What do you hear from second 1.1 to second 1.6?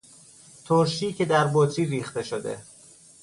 که در